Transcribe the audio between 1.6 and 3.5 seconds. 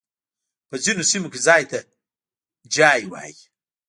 ته جای وايي.